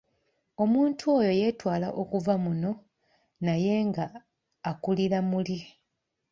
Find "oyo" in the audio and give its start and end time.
1.17-1.31